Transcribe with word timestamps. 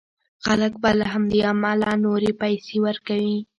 خلک 0.45 0.73
به 0.81 0.91
له 0.99 1.05
همدې 1.13 1.39
امله 1.51 1.91
نورې 2.05 2.31
پيسې 2.41 2.75
ورکوي. 2.85 3.37